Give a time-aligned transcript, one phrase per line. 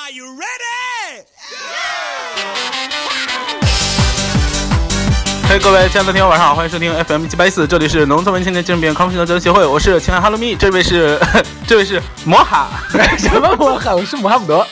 [0.00, 1.24] Are you ready?
[5.48, 11.18] 嘿，各位亲爱的听友，晚上好，欢迎收听 FM 七八一四，这里是农村文青年精神病康复训练交流协会，我是亲爱哈罗蜜，这位是
[11.66, 12.68] 这位是摩哈，
[13.18, 13.92] 什么摩哈？
[13.92, 14.64] 我是穆罕默德。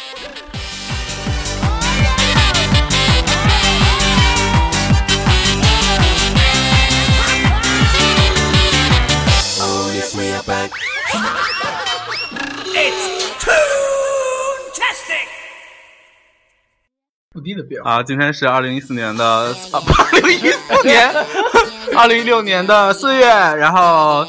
[17.85, 19.25] 啊，今天是二零一四年的
[19.73, 21.13] 啊，二零一四年，
[21.97, 24.27] 二零一六年的四月，然后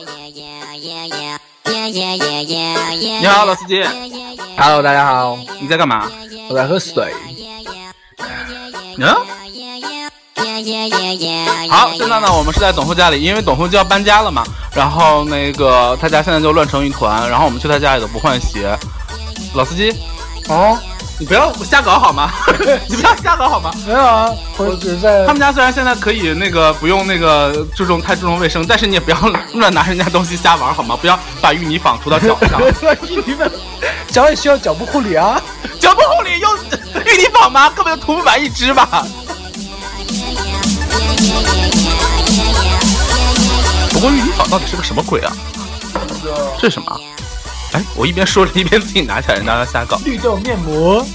[1.74, 3.84] 你好，老司机
[4.58, 6.10] ，Hello，大家好，你在干嘛？
[6.50, 7.14] 我在喝水。
[8.98, 9.16] 嗯。
[11.70, 18.78] 好，现在呢，我们是在董后家里，因为董后就要搬家了嘛，然后那个他家现在就乱成一团，然后我们去他家里都不换鞋。
[19.54, 19.94] 老司机，
[20.50, 20.78] 哦，
[21.20, 22.32] 你不要瞎搞好吗？
[22.88, 23.72] 你不要瞎搞好吗？
[23.88, 29.18] 没有啊，我只在他们家虽然现在可以那个不用那个注重太注重卫生，但是你也不要
[29.54, 30.96] 乱拿人家东西瞎玩好吗？
[31.00, 32.62] 不要把芋泥坊涂到脚上。
[33.10, 33.50] 玉泥坊
[34.10, 35.42] 脚也需要脚部护理啊。
[35.80, 36.56] 脚部护理用
[37.06, 37.70] 芋泥坊吗？
[37.72, 39.06] 根本就涂不满一只吧。
[43.92, 45.34] 不过芋泥坊到底是个什么鬼啊？
[46.60, 47.00] 这是什么？
[47.78, 50.00] 哎，我一边说着一边自己拿起来，拿来瞎搞。
[50.04, 51.06] 绿豆面膜，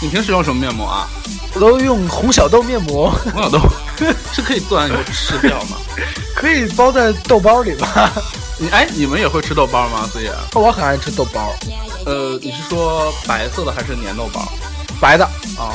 [0.00, 1.06] 你平时用什么面膜啊？
[1.54, 3.60] 我都用红小豆面膜，红小豆
[4.32, 5.76] 是可以做完以后吃掉吗？
[6.34, 8.10] 可以包在豆包里吧？
[8.58, 10.08] 你哎，你们也会吃豆包吗？
[10.10, 11.54] 所以，我很爱吃豆包，
[12.06, 14.50] 呃，你是说白色的还是粘豆包？
[15.00, 15.24] 白的。
[15.58, 15.70] 哦，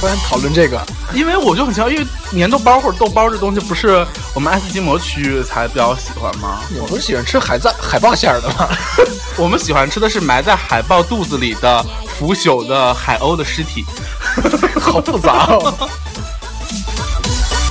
[0.00, 0.80] 不然讨论这个，
[1.14, 2.06] 因为我就很奇怪，因为
[2.38, 6.60] 粘豆包或者豆包这东西不是我们爱斯基摩区域才比较喜欢吗？
[6.80, 8.68] 我不是喜欢吃海在海豹馅儿的吗？
[9.36, 11.84] 我们喜欢吃的是埋在海豹肚子里的
[12.18, 13.84] 腐朽的海鸥的尸体。
[14.80, 15.88] 好复杂哦。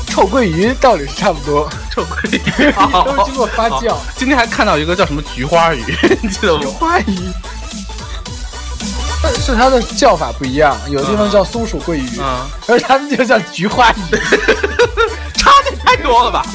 [0.07, 2.39] 臭鳜鱼道理是差不多，臭鳜鱼
[3.05, 5.83] 都是经过发酵好今天还看到一个叫什么菊花鱼，
[6.21, 6.65] 你记得吗？
[6.79, 7.19] 花鱼。
[9.33, 13.95] 但是它的叫法不一样，有的地方叫松鼠桂鱼，嗯，而他们就叫菊花鱼。
[15.35, 16.45] 差的太多了吧？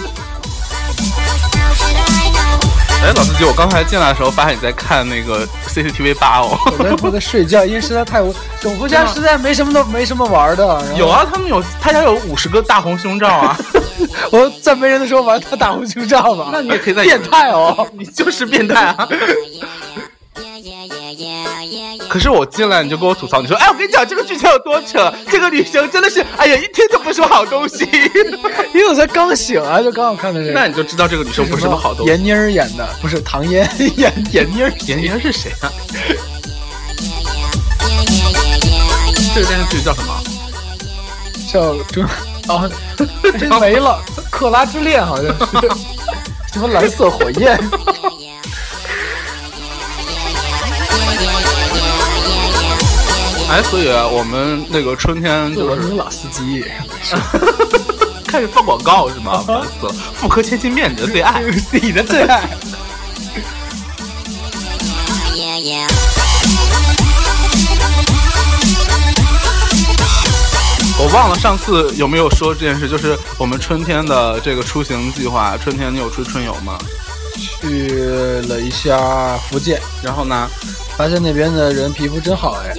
[3.03, 6.58] 哎，老司机，我刚才进来的时候发现你在看那个 CCTV 八哦。
[6.78, 10.82] 我在我在睡觉，因为实在太无，董福家实在没什么都没什么玩的。
[10.97, 13.56] 有，啊，他们有，他家有五十个大红胸罩啊。
[14.31, 16.50] 我在没人的时候玩他大红胸罩吧。
[16.52, 17.87] 那你也可以在变态哦！
[17.97, 19.08] 你就是变态啊！
[22.08, 27.84] 可是我进来你就跟我吐槽，你说，哎，我跟你讲这个剧情有多扯，这个女生真的是，哎呀，一听就不是什么好东西。
[28.75, 30.53] 因为我才刚醒啊，就刚好看的这个。
[30.53, 32.12] 那你就知道这个女生不是什么好东西。
[32.12, 35.70] 闫妮儿演的，不是唐嫣 演闫妮儿闫妮儿是谁啊？
[39.34, 40.14] 这个电视剧叫什么？
[41.52, 42.04] 叫中
[42.48, 42.70] 哦，
[43.60, 45.69] 没了，《克拉之恋》好像是
[46.52, 47.58] 什么蓝色火焰。
[53.50, 56.65] 哎，所以我们那个春天就是老司机，
[58.25, 59.43] 开始放广告是吗？
[59.44, 59.93] 烦死了！
[60.15, 61.43] 妇科千金面，你的最爱，
[61.83, 62.49] 你的最爱。
[71.03, 75.56] 我忘了上次有没有说这件事，就是我们春天的这个出行计划。
[75.59, 76.78] 春天你有出去春游吗？
[77.34, 77.88] 去
[78.49, 80.49] 了一下福建，然后呢？
[80.97, 82.77] 发现那边的人皮肤真好哎。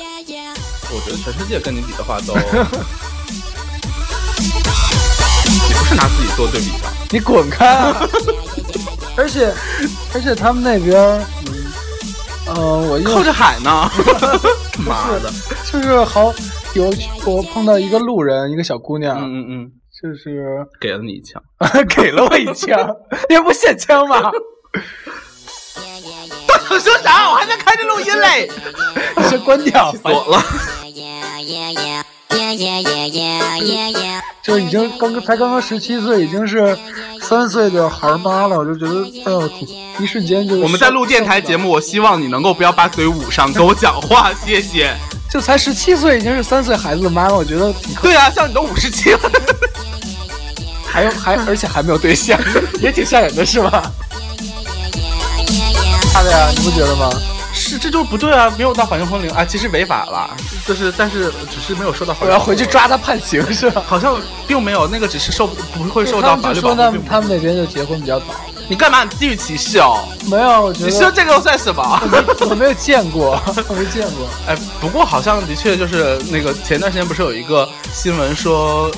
[0.93, 2.41] 我觉得全世界跟你比的话都，你
[5.73, 6.89] 不是拿自己做对比的。
[7.11, 8.07] 你滚开、啊！
[9.17, 9.53] 而且，
[10.13, 10.97] 而且他们那边，
[11.47, 11.53] 嗯，
[12.47, 12.55] 呃，
[12.89, 13.89] 我靠着海呢。
[14.85, 15.29] 妈的，
[15.71, 16.33] 就是好
[16.73, 16.91] 有
[17.25, 19.69] 我碰到一个路人，一个小姑娘，嗯嗯嗯，
[20.01, 21.43] 就是给了你一枪，
[21.89, 22.95] 给了我一枪，
[23.29, 24.31] 你不现枪吗？
[26.69, 27.29] 我 说啥？
[27.29, 28.49] 我还在开着录音嘞，
[29.17, 30.41] 你先关掉，锁了。
[34.43, 36.77] 就已经刚刚才刚刚十七岁，已经是
[37.21, 39.49] 三岁的孩妈了，我就觉得哎呦，
[39.99, 44.95] 一瞬间就我们在录电台节目，我希望你能够不要把嘴捂上，跟我讲话，谢谢。
[45.29, 49.19] 就才十七岁，已经是三岁孩子的妈了，我觉得挺对啊，像你都五十七了，
[50.85, 52.39] 还有还而且还没有对象，
[52.81, 53.91] 也挺吓人的是吧？
[56.11, 57.09] 怕的呀，你不觉得吗？
[57.81, 60.29] 是，这就是不对啊，没有到法定婚龄啊，其实违法了，
[60.67, 62.27] 就是但是只是没有受到法律。
[62.27, 63.81] 我要回去抓他判刑是吧？
[63.87, 66.75] 好像并没有那个，只是受不会受到法律保护。
[66.75, 68.25] 他们他们那边就结婚比较早，
[68.69, 69.03] 你干嘛？
[69.03, 69.99] 你地域歧视哦？
[70.27, 72.01] 没有，我觉你说这个算什么？
[72.49, 74.27] 我没有见过，我没见过。
[74.47, 78.91] 哎，不过好像的确就是那个前段时间不是有一个新闻说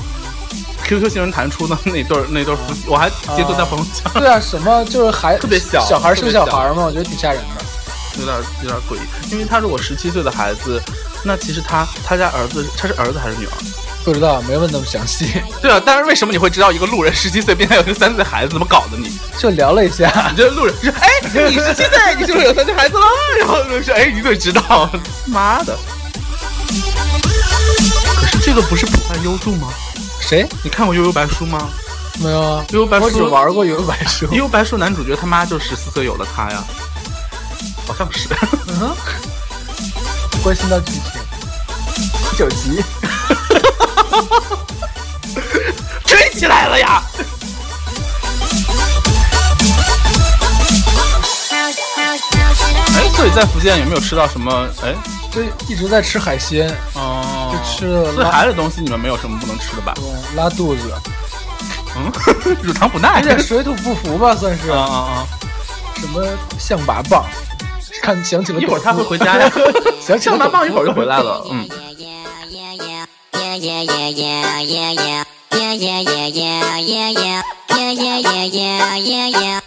[0.84, 7.64] ，QQ 新闻弹出的那对那对夫妻，我还截图在朋友圈，对啊，什么就是孩特别小小孩生小孩嘛，我觉得挺吓人的。
[8.18, 9.32] 有点有点诡异。
[9.32, 10.80] 因为他是我十七岁的孩子，
[11.24, 13.52] 那其实他他家儿子他是儿子还是女儿？
[14.04, 15.26] 不知道，没问那么详细，
[15.62, 19.18] 对啊，但是为什么你会知道一个路人十七岁，并且有一个三岁的孩子怎么搞的你？
[19.38, 20.36] 就聊了一下你。
[20.36, 21.08] 这路人说：“哎，
[21.48, 23.06] 你十七岁，你是不是有三岁孩子了？”
[23.40, 24.90] 然后路人说：“哎，你怎么知道？”
[25.26, 25.74] 妈的！
[28.16, 29.68] 可是这个不是普汉优助吗？
[30.20, 30.46] 谁？
[30.62, 31.70] 你看过《悠悠白书》吗？
[32.20, 36.62] 没有啊，悠悠白书我只玩过《悠悠白书》《悠悠白书》男主角他妈就十四岁有了他呀，
[37.86, 38.28] 好像是。
[38.68, 38.94] 嗯，
[40.42, 41.02] 关心到剧情。
[42.36, 42.82] 九集，
[46.04, 47.00] 追起来了呀！
[52.96, 54.66] 哎，所以在福建有没有吃到什么？
[54.82, 54.92] 哎，
[55.30, 59.94] 就一直在吃海鲜，哦，就吃了所以拉海里的东西你们没有什么不能吃的吧？
[59.94, 60.04] 对
[60.36, 60.92] 拉肚子，
[61.96, 62.10] 嗯，
[62.62, 63.26] 乳糖不耐有。
[63.26, 64.70] 点水土不服吧，算是。
[64.70, 65.26] 啊啊啊！
[66.00, 66.26] 什么
[66.58, 67.22] 象拔蚌？
[68.04, 69.50] 看想起了一会儿他会回家呀，
[69.98, 71.42] 想起了象拔蚌一会儿就回来了。
[71.50, 71.66] 嗯，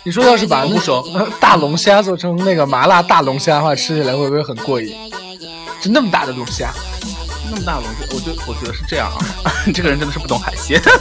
[0.03, 4.95] 你说要是把那不熟呃大龙虾做成那个麻辣大龙虾的话，吃起来会不会很过瘾？
[5.81, 6.71] 就那么大的龙虾，
[7.49, 9.09] 那么大龙虾，我觉我觉得是这样
[9.43, 10.81] 啊，你 这个人真的是不懂海鲜。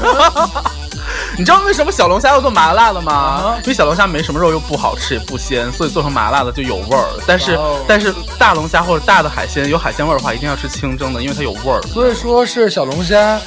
[1.39, 3.59] 你知道为什么小龙虾要做麻辣的吗啊？
[3.63, 7.09] 因为小龙虾没什么肉，又不好吃也不鲜，所以做成麻辣的就有味儿。
[7.27, 11.81] 但是、但是大龙虾或者大的海鲜有海鲜味儿的话，一定要吃清蒸的，因为它有味儿。
[11.83, 13.39] 所以说是小龙虾。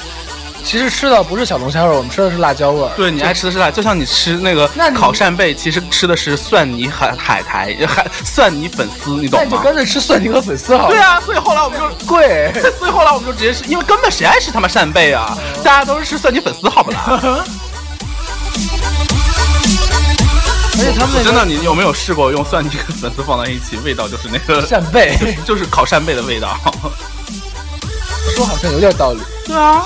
[0.64, 2.90] 其实吃的不是小龙虾味儿，我们吃的是辣椒味儿。
[2.96, 9.44] 对你爱吃的是辣，就像你吃那个烤扇贝，其实吃的是蒜泥海海苔海蒜泥粉丝，你懂吗？
[9.44, 10.90] 那你就干脆吃蒜泥和粉丝好了。
[10.90, 12.52] 对，啊，所以后来我们就贵。
[12.78, 15.36] 所以后来我们就直接吃，因为根本谁爱吃他妈扇贝啊？
[15.64, 17.44] 大家都是吃蒜泥粉丝，好不啦？
[20.78, 26.56] 而且他们真的，你有没有试过用蒜泥跟粉丝放在一起，味道就是那个，扇贝， 就是烤扇贝的味道。
[28.36, 29.20] 说好像有点道理。
[29.46, 29.84] 对啊，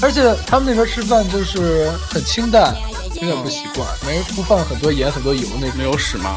[0.00, 2.74] 而且他们那边吃饭就是很清淡，
[3.16, 6.36] 有点不习惯，没不放很多盐、很多油那种，没有屎吗？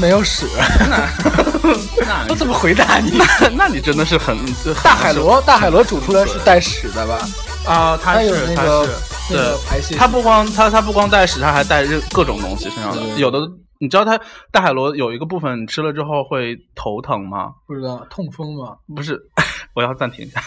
[0.00, 0.46] 没有屎。
[0.88, 3.18] 那 我怎么回答你？
[3.40, 4.36] 那那你真的是很
[4.82, 7.18] 大海螺，大海螺煮出来是带屎的吧？
[7.66, 8.86] 啊，它是它那个那个
[9.30, 9.58] 对。
[9.66, 9.96] 排泄。
[9.96, 13.02] 它不光它它不光带屎，它还带任各种东西身上的。
[13.16, 13.40] 有的
[13.80, 14.20] 你知道它
[14.52, 17.48] 大海螺有一个部分你吃了之后会头疼吗？
[17.66, 18.76] 不知道痛风吗？
[18.94, 19.18] 不是，
[19.74, 20.40] 我要暂停一下。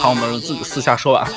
[0.00, 1.24] 好，我们自己私下说完。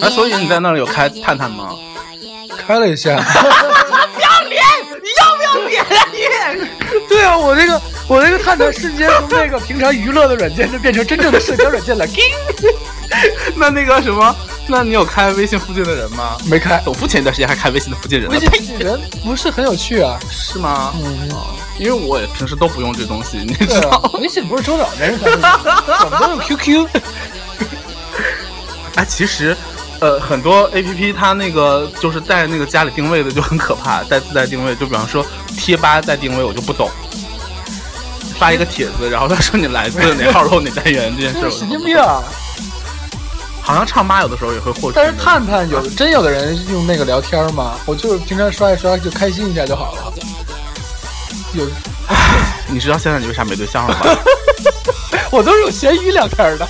[0.00, 1.74] 哎，所以你在那里有开探探吗？
[2.66, 3.16] 开了一下。
[3.16, 4.62] 不要脸，
[5.02, 6.18] 你要不要脸啊你？
[7.08, 12.06] 对啊，我这个我这个探探瞬间从那个平常娱乐的软件，就变成真正的社交软件了。
[13.56, 14.36] 那那个什么，
[14.68, 16.36] 那你有开微信附近的人吗？
[16.44, 16.80] 没开。
[16.84, 20.18] 董夫前一段时间还开微信的附近人呢微，信附近人不是很有趣啊。
[20.30, 20.92] 是吗？
[21.02, 21.28] 嗯，
[21.78, 25.40] 因为我也平时都不用这东西，你知道啊。，微信不是周老人才会用，
[26.04, 26.86] 我们都用 QQ。
[28.96, 29.56] 哎，其实，
[30.00, 35.24] 呃，很多 A P P 它那个就是带那个家里定位的就很可怕，带自带定位，就比方说
[35.56, 36.90] 贴吧带定位，我就不懂。
[38.38, 42.22] 发一个帖子，然后他说你来自哪号楼哪单元这件事，神经病啊！
[43.68, 44.94] 好像唱吧有的时候也会获取。
[44.96, 47.74] 但是探探有真有的人用那个聊天吗？
[47.84, 50.12] 我就是平常刷一刷就开心一下就好了。
[51.52, 51.66] 有，
[52.72, 54.00] 你知道现在你为啥没对象了吗？
[55.30, 56.66] 我都是用闲鱼聊天的。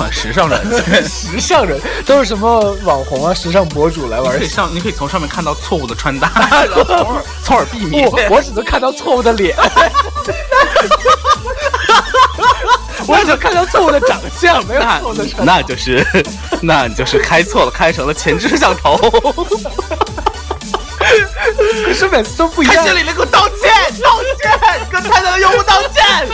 [0.00, 6.32] 款时尚软件， 时尚人都是什么网红啊、时尚博主来玩可以上，你可以从上面看到错误的穿搭，
[6.72, 8.08] 从而从而避免。
[8.10, 9.54] 我我只能看到错误的脸，
[13.06, 16.02] 我只能看到错误的长相，没有错误的穿那就是，
[16.62, 18.96] 那你就是开错了，开成了前置摄像头。
[21.84, 22.86] 可是每次都不一样看。
[22.86, 24.50] 这里面给我道歉，道歉，
[24.90, 26.26] 跟太太的用户道歉。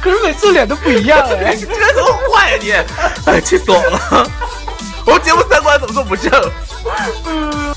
[0.00, 1.54] 可是每次脸都不一样哎。
[1.54, 2.72] 你这人怎么坏呀、你？
[3.26, 4.30] 哎，气死我了！
[5.06, 6.30] 我们节目三观怎么这么不正？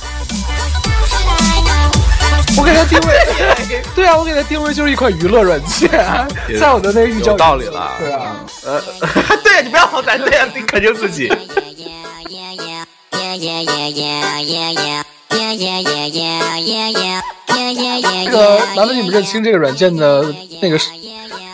[2.57, 5.89] 我给他定位， 对啊，我给他定位就是一款娱乐软件，
[6.59, 7.91] 在我的那个预兆有道理了。
[7.97, 8.81] 对啊，呃，
[9.41, 11.31] 对，你不要好咱对啊，你肯定自己。
[18.23, 20.25] 这个难道你们认清这个软件的
[20.61, 20.77] 那个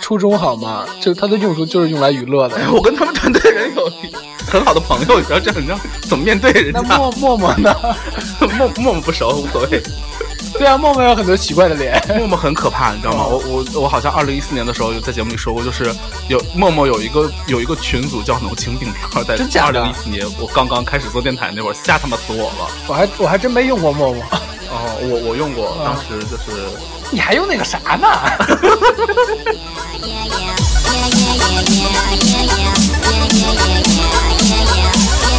[0.08, 0.86] 初衷好吗？
[1.02, 2.56] 就他的用途就是用来娱乐的。
[2.72, 3.92] 我跟他们团队人有
[4.50, 6.98] 很好的朋友，你知道这很让怎么面对人家那？
[6.98, 7.76] 默默默呢？
[8.40, 9.84] 默默默不熟无所谓，
[10.54, 12.02] 对啊，默默有很多奇怪的脸。
[12.18, 13.26] 默默很可怕，你知道吗？
[13.26, 15.94] 我我我好像二零一四年的时候有在节目里说过，就是
[16.30, 22.72] 有默默有一个有一个群组叫“脑情病条”，在二零一四年我刚刚开始做电台那会儿，吓他妈死我了。
[22.88, 24.24] 我还我还真没用过默默。
[24.70, 26.52] 哦，我我用过，当时就是
[27.12, 28.08] 你还用那个啥呢？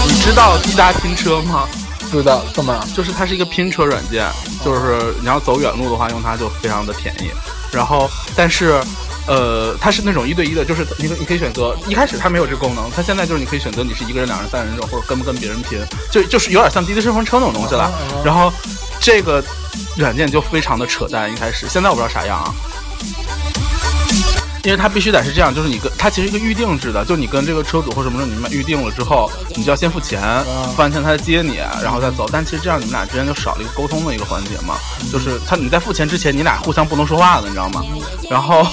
[0.06, 1.66] 你知道滴答拼车吗？
[2.10, 2.86] 不知道怎么？
[2.94, 4.26] 就是它是一个拼车软件，
[4.64, 7.30] 就是你要走远路的话，用它就非常的便宜。
[7.70, 8.80] 然后，但是，
[9.26, 15.78] 呃，它是那种一对一的，就是你你可以选择，一开始它没有这个功能，它现在就是你可以选择你是一个人、两人、三人这种，或者跟不跟别人拼，
[16.10, 17.92] 就就是有点像滴滴顺风车那种东西了。
[18.24, 18.50] 然后，
[19.00, 19.42] 这个
[19.96, 22.52] 软件就非常的扯淡，一开始，现在我不知道啥样啊。
[24.64, 30.20] 因为它必须得是这样，就是你跟它其实一个预定制的，就你跟这个车主或什么时候你们预定了之后，你就要先付钱，
[30.74, 32.28] 付完钱他再接你，然后再走。
[32.30, 34.74] 但其实这样你们俩之间就少了一个沟通的一个环节嘛，
[35.10, 37.82] 就是他你在付钱之前，你俩互相不能说话的，你知道吗？
[38.28, 38.66] 然后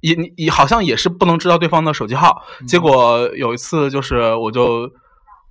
[0.00, 2.42] 也 你也好像也是不能知道对方的手机号。
[2.66, 4.90] 结果有一次就是我就。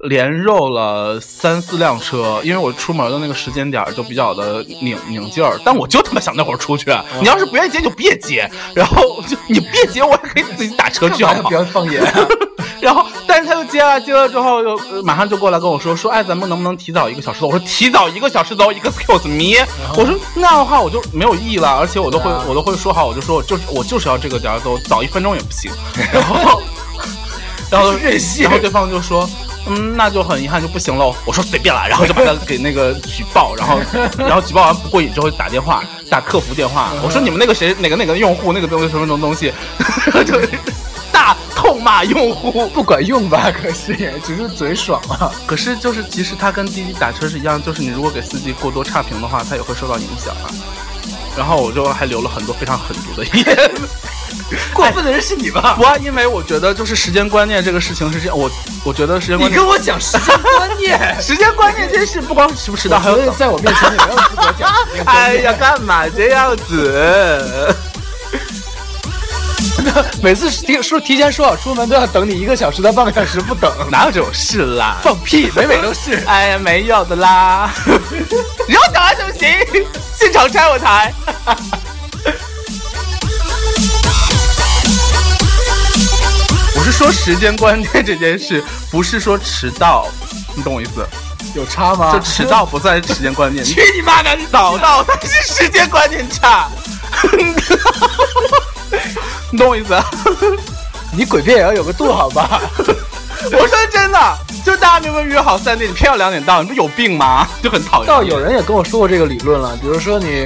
[0.07, 6.85] 连肉了三四辆车，因为我出门的那个时间点儿就比较的拧拧劲儿，但我就他妈想那会儿出去。
[7.19, 11.53] 你要是不愿意接就别接，然后就你别接，我也可以自己打车去，好 吗不？
[11.53, 12.01] 要放言。
[12.81, 17.47] 然后，但是他又接了，接了之后又、呃马上就过来跟我说说，哎，咱们能不能提早一个小时走？
[17.47, 19.67] 我说提早一个小时走，excuse me。
[19.97, 25.69] 我说那样的话我就没有意义了，而且我都会、啊我都会说好，我就说我就是我就是要这个点儿走，早一分钟也不行。
[26.13, 26.61] 然后，
[27.69, 29.29] 然后任性然后对方就说。
[29.69, 31.15] 嗯，那就很遗憾，就不行喽。
[31.25, 33.79] 我说随便啦，然后就把他给那个举报，然后
[34.17, 39.53] 然后举报完不过瘾之后打电话打客服电话，我说你们那个谁哪个哪个用户那个东西什么什么东西，
[40.25, 40.39] 就
[41.11, 42.67] 大痛骂用户。
[42.69, 43.51] 不管用吧？
[43.51, 45.31] 可是也只是嘴爽啊。
[45.45, 50.49] 可是就是，其实他跟滴滴打车是一样，就是你如果给司机过多差评的话，他也会受到影响啊。
[51.37, 53.71] 然后我就还留了很多非常狠毒的言。
[54.73, 55.75] 过分的人是你吧？
[55.77, 58.49] 不啊，因为我觉得就是时间观念这个事情是这样，我
[58.83, 65.35] 我觉得时间观念，你跟我讲时间观念， 时间观念这件事不光迟不迟到，还有在我面前你没有资格讲时间观 哎。
[65.35, 67.75] 呀，干嘛这样子？
[70.21, 74.97] 每次提说提前说好出门都要等你一个小时到半个小时不等，哪有这种事啦？
[75.01, 76.15] 放屁，每每都是。
[76.25, 77.71] 哎呀，没有的啦。
[78.67, 79.85] 你让我讲完行不行？
[80.15, 81.13] 现场拆我台。
[86.99, 90.05] 说时间观念这件事，不是说迟到，
[90.53, 91.07] 你懂我意思？
[91.55, 92.11] 有差吗？
[92.11, 94.37] 就迟到不算是时间观念， 去你妈的！
[94.51, 96.67] 早到才是时间观念差。
[99.49, 99.97] 你懂我意思？
[101.15, 102.59] 你诡辩也要有个度，好吧？
[103.49, 107.47] 我说真的，就大家明明约好三点，你偏要两点到，你不有病吗？
[107.63, 108.07] 就很讨厌。
[108.07, 110.45] 倒有人也跟我说过这个理论了，比如说你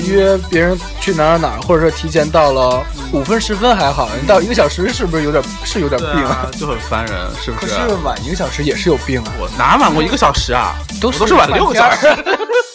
[0.00, 7.88] 约别人去哪儿哪儿，或者说提前到了五分十分还好，你到一个小时是不是有点是有点病啊，就很烦人，是不是可是？
[7.88, 10.74] 是晚一个小时也是有病啊，我哪晚过一个小时啊？
[11.00, 12.06] 都都是晚六个小时。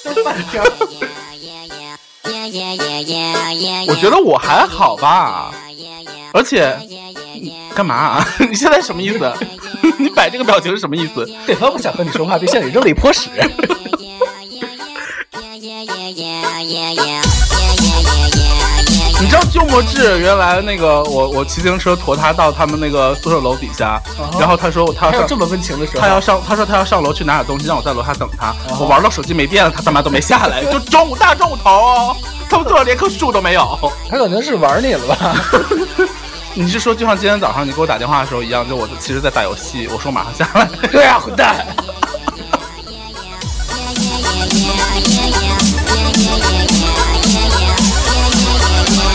[0.04, 0.70] 都半天儿。
[3.88, 5.52] 我觉得我还好吧，
[6.34, 6.76] 而且
[7.76, 8.28] 干嘛、啊？
[8.50, 9.32] 你现在什么意思？
[10.00, 11.28] 你摆这个表情是什么意思？
[11.46, 13.30] 对方不想和你说话，对向你扔了一泼屎。
[19.22, 24.02] 你知道鸠摩智原来那个我我骑自行车驮他到他们那个宿舍楼底下，
[24.40, 28.56] 然后他说他要上这么温情的时候，他要上，他说他要上楼去拿点东西，让我在楼下等他。
[28.80, 32.18] 我玩到手机没电了，他他妈都没下来， 就中午大中午头哦，
[32.50, 33.78] 他们坐着连棵树都没有。
[34.10, 35.36] 他可能是玩你了吧？
[36.56, 40.68] 你是说就像今天早上你给我打电话的时候一样，就我其实在打游戏，我说马上下来。
[40.92, 41.68] 对啊，混蛋！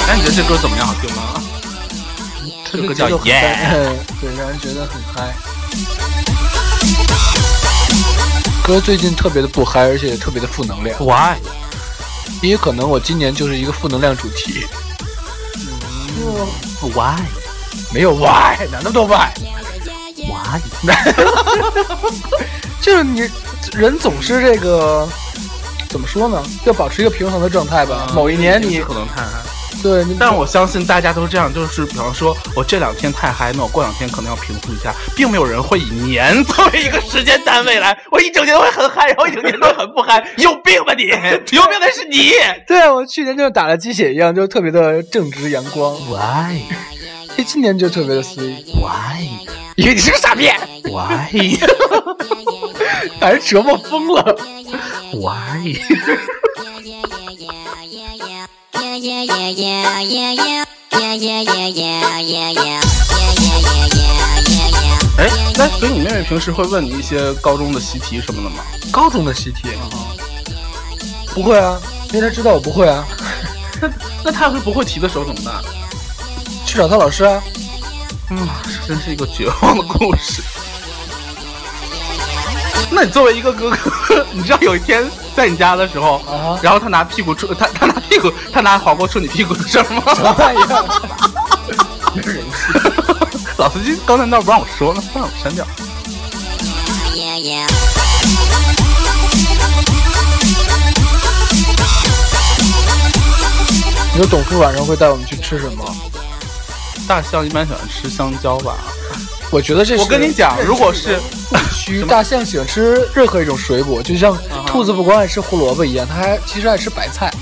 [0.09, 0.87] 哎，你觉得这歌怎么样？
[0.87, 1.41] 好听吗？
[2.71, 3.71] 这个叫耶 Yeah 嗨
[4.21, 5.35] 对，让人觉得很嗨。
[8.63, 11.37] 歌最近特别的不嗨，而且也特别的负能量，Why？
[12.43, 14.67] 因为可能我今年就是一个负能量主题
[16.81, 17.21] ，Why？
[17.93, 20.61] 没有 why，哪那么多 why？Why？
[22.83, 23.29] 就是你
[23.73, 25.09] 人总是这个
[25.89, 26.43] 怎么说呢？
[26.65, 28.11] 要保持一个平衡的状态吧。
[28.15, 29.41] 某一年你可能看看，
[29.85, 41.05] 对，但我相信大家都这样，就是比方说我这两天太嗨，那我过两天可能要平复一下，并没有人会以年作为一个时间单位来，我一整年都会很嗨，然后一整年都很不嗨，有病吧你？
[41.55, 42.31] 有病的是你。
[42.67, 45.95] 对啊，我去年就打了鸡血一样，就特别的正直阳光。
[46.09, 46.63] Why
[47.37, 49.29] 哎，今年就特别的 sweet，Why
[49.77, 50.49] 因为你是个傻逼
[50.85, 51.59] ，Why
[53.21, 54.35] 把人折磨疯了。
[55.13, 55.77] Why？
[59.05, 60.65] Yeah, yeah, yeah, yeah, yeah, yeah.
[60.91, 62.81] Yeah, yeah, yeah, yeah, yeah, yeah.
[62.81, 64.97] Yeah, yeah, yeah, yeah, yeah, yeah.
[65.19, 68.65] 哎，那所以你妹妹平时会问你一些高中的习题什么的吗？
[68.91, 69.69] 高中的习题，
[71.35, 71.79] 不会啊，
[72.15, 73.05] 因为他知道我不会啊，
[73.83, 73.91] 那
[74.25, 75.63] 那她要是不会题的时候怎么办？
[76.65, 77.43] 去找他老师啊。
[78.31, 80.41] 嗯，这真是一个绝望的故事。
[82.91, 83.69] 那你作为一个哥
[84.09, 90.03] 哥， 你知道有一天在你家的时候，啊然后他拿屁股戳 他，他拿屁股，他拿黄瓜戳你屁股的事儿吗？
[93.59, 95.65] 老司机刚才那儿不让我说，那算了，我删掉。
[97.15, 97.67] Yeah, yeah.
[104.13, 105.85] 你说董叔晚上会带我们去吃什么？
[107.09, 108.77] 大象一般喜欢吃香蕉吧？
[109.51, 111.19] 我觉得这是我跟你讲，如果是
[111.73, 114.37] 区大象喜欢吃任何一种水果，就像
[114.67, 117.33] 兔子不光爱吃胡萝卜一样，它还其实爱吃白菜。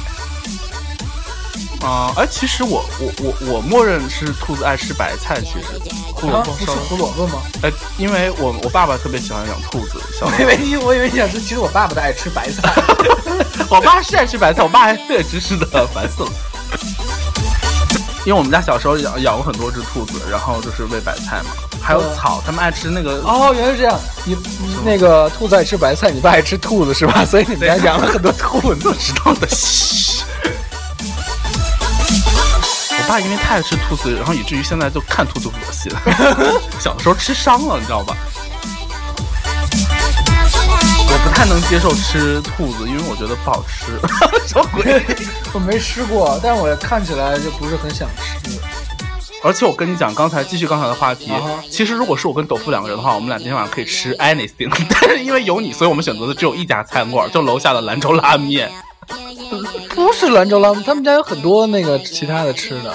[1.80, 5.80] 啊，哎、其实我我我我默认是兔子爱吃白菜，其实
[6.14, 7.42] 胡萝啊，不是卜稍微胡萝卜吗？
[7.62, 12.62] 哎、因为我我爸爸特别喜欢养兔子，小我以为，我以为你想说，其实我爸爸他爱吃白菜。
[13.68, 16.30] 我爸是爱吃白菜，我爸还对知识的，烦死了。
[18.24, 21.50] 因为我们家小时候养养过很多只兔子，然后就是喂白菜嘛，
[21.82, 23.20] 还有草，他们爱吃那个。
[23.24, 23.98] 哦，原来是这样。
[24.24, 27.24] 你你那个兔子爱吃白菜，你爸爱吃兔子是吧？
[27.24, 28.94] 所以你们家养了很多兔子。
[28.98, 29.48] 知道的。
[29.48, 30.22] 嘘
[32.98, 35.92] 我爸因为太爱吃兔子，然后以至于现在就看兔子恶心。
[36.78, 38.16] 小时候吃伤了，你知道吧？
[41.08, 43.98] 我不太能接受吃兔子，因为我觉得不好吃。
[44.46, 45.04] 什么鬼？
[45.52, 48.58] 我没吃过，但我看起来就不是很想吃。
[49.44, 51.30] 而且我跟你讲，刚才继续刚才的话题
[51.68, 58.70] 其实如果是我跟斗富两个人的话，我们俩今天晚上可以吃 anything， 但是因为有你，所以我们选择的只有一家餐馆，就楼下的兰州拉面，
[59.94, 62.94] 不是兰州拉面，他们家有很多那个其他的吃的，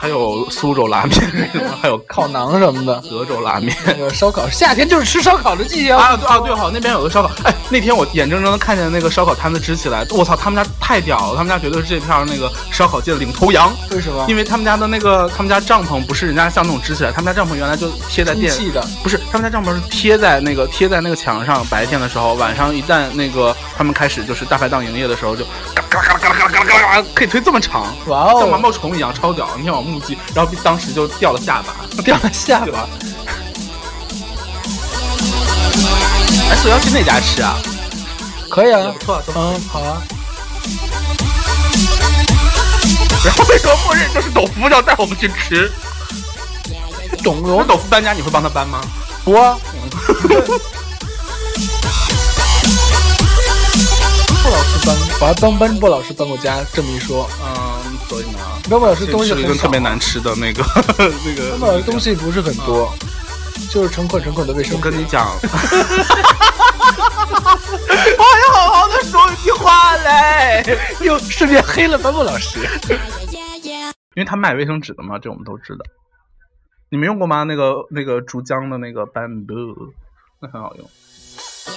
[0.00, 1.50] 还有苏州拉面，
[1.82, 3.02] 还有 烤馕什么的。
[3.10, 3.76] 德州拉面。
[3.84, 14.24] 那个烧烤，夏天就是吃烧烤的季节啊对啊对好，那边有个烧烤，哎，那天我眼睁睁的看见那个烧烤摊子支起来，我操，他们家太屌了，他们家绝对是这片那个烧烤界的领头羊，为什么？
[14.28, 25.44] 因为他们家的那个他们家帐篷不是人家像那种支起来，他们家帐篷原来就贴在电充气的不是，他们家帐篷是贴在那个贴在那个墙上，白天的时候，晚上一旦那个他们开始就是大排档营业的时候，就
[25.90, 29.48] 嘎啦嘎啦嘎啦嘎啦嘎啦嘎啦嘎，可以推这么长，哇哦像毛毛虫一样，超屌！
[29.58, 32.88] 你看我目击，然后当时就掉了下巴， 掉了下巴？
[36.50, 37.56] 哎，所以要去那家吃啊？
[38.50, 40.00] 可以啊不，错，都嗯，好啊。
[43.24, 45.70] 然后为什么默认就是斗夫要带我们去吃？
[47.22, 48.80] 懂如果斗夫搬家，你会帮他搬吗？
[49.24, 49.58] 不啊。
[54.40, 56.64] 不老师搬，我还帮班不老师搬过家。
[56.72, 58.38] 这么一说，嗯，所以呢，
[58.70, 60.62] 班布老师东西吃了一顿很，特别难吃的那个
[61.26, 61.50] 那个。
[61.50, 62.92] 班布老师东西不是很多，
[63.70, 64.96] 就是成捆成捆的卫生我跟。
[64.98, 65.26] 你讲，
[68.18, 70.78] 我要好好的说一句话嘞。
[71.02, 72.58] 又顺便黑了班布老师。
[74.16, 75.84] 因为他卖卫生纸的嘛，这我们都知道。
[76.90, 77.42] 你们用过吗？
[77.44, 79.92] 那个那个竹浆的那个 bamboo，
[80.40, 80.90] 那很好用。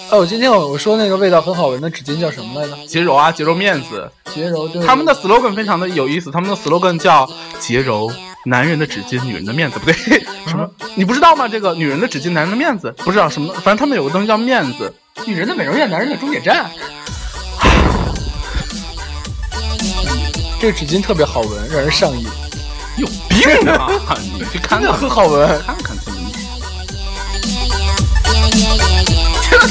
[0.10, 2.75] 哦，我今天我我说那个味道很好闻的纸巾叫什么来着？
[2.88, 4.86] 洁柔啊，洁柔面子，洁柔，对。
[4.86, 8.12] 他们的 slogan 非常的有意思，他们的 slogan 叫洁柔，
[8.45, 9.93] 男人的纸巾，女人的面子，不对，
[10.47, 10.69] 什么？
[10.95, 11.47] 你不知道吗？
[11.47, 13.54] 这个女人的纸巾，男人的面子，不知道什么？
[13.54, 14.93] 反正他们有个东西叫面子。
[15.25, 16.69] 女人的美容院，男人的终点站。
[20.60, 22.27] 这个纸巾特别好闻，让人上瘾，
[22.97, 23.89] 有病啊！
[24.34, 25.47] 你去看看，很好闻。
[25.63, 25.90] 看看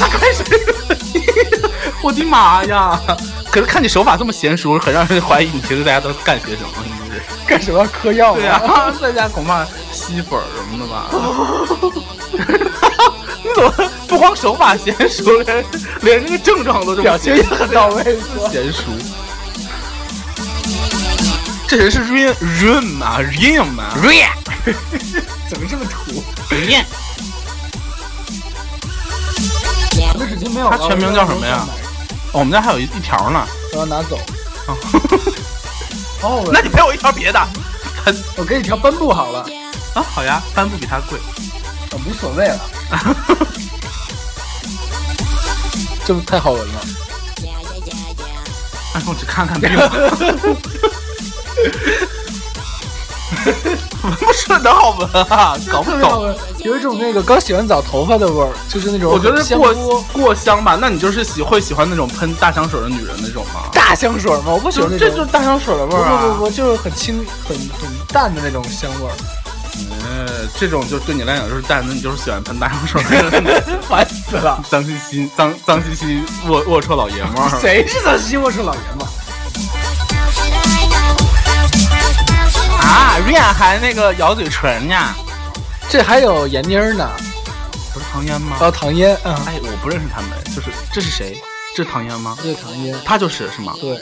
[0.07, 0.43] 他开始，
[2.01, 2.99] 我的妈呀！
[3.51, 6.69] 可是看你手法这么娴熟，很让人怀疑你其实大家都干些什么。
[7.45, 11.09] 干什么嗑药对啊，在家恐怕吸粉儿什么的吧？
[13.43, 13.69] 你怎么
[14.07, 15.65] 不光手法娴熟，连
[16.01, 18.17] 连这个症状都这么表情也很到位，
[18.49, 18.83] 娴熟？
[21.67, 24.29] 这人是 Rain Rain 吗？Rain 吗 Rain，
[25.49, 26.85] 怎么这么土？？Rain，
[30.69, 31.65] 他全名叫什么呀？
[31.67, 31.69] 哦
[32.33, 33.45] 我们家还有一一条呢。
[33.73, 34.17] 我要拿走。
[36.23, 37.39] 哦，那你陪我一条别的。
[38.37, 39.45] 我给你条帆布好了，
[39.93, 41.19] 啊，好呀，帆布比它贵。
[41.19, 42.59] 啊无所谓了，
[46.05, 46.81] 这不太好闻了。
[48.93, 49.69] 哎，我去看看病。
[54.03, 56.35] 闻不出来能好闻啊，搞不懂。
[56.59, 63.69] 有一种那个刚洗完澡头发的味儿，就是那种我觉得过过香吧，那你就是喜会喜欢那种喷大香水的女人那种吗？
[63.73, 65.07] 大香水吗，我不喜欢那种。
[65.07, 66.21] 这就是大香水的味不儿啊！
[66.21, 69.13] 不不不，就是很清、很很淡的那种香味儿，
[70.03, 70.27] 呃，
[70.59, 73.63] 这种就对你来讲就是淡的，你就是喜欢喷大香水的人。
[73.87, 74.61] 烦死了。
[74.69, 77.59] 脏兮兮、脏脏兮兮、龌龌龊老爷们儿。
[77.59, 79.07] 谁是脏兮兮龌龊老爷们儿？
[82.91, 83.17] 啊？
[83.25, 84.95] 瑞亚还那个咬嘴唇呢，
[85.89, 87.09] 这还有闫妮儿呢，
[87.93, 88.57] 不是唐嫣吗？
[88.59, 91.41] 哦唐嫣，嗯，哎，我不认识他们，就是这是谁？
[91.75, 92.37] 这是唐嫣吗？
[92.43, 93.73] 这是唐嫣，她就是是吗？
[93.79, 93.99] 对，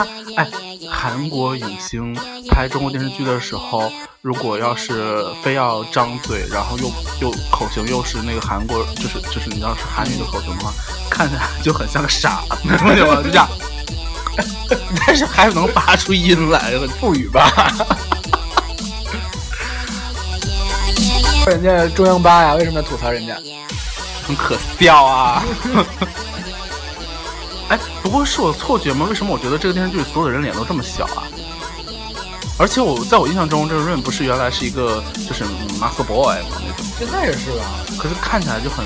[0.00, 0.48] 她哎，
[0.90, 2.16] 韩国影星
[2.48, 10.72] 拍中国电视剧的时候，如果要是非要张嘴，然后又又口型又是那个韩国，就是就是你知道是韩语的口型的话，
[11.10, 13.22] 看起来就很像个傻子，明白吗？
[13.22, 13.46] 就这样，
[15.06, 17.52] 但是还是能发出音来的，不语吧？
[21.46, 23.36] 人家中央八呀，为什么要吐槽人家？
[24.26, 25.44] 很可笑啊。
[27.70, 29.06] 哎，不过是我错觉吗？
[29.08, 31.22] 为什么我觉得这个电视剧所有的人脸都这么小啊？
[32.58, 35.44] 而且我在我印象中，这个润不是原来是一个就是
[35.80, 37.64] muscle boy 吗那种，现在也是吧？
[37.96, 38.84] 可是看起来就很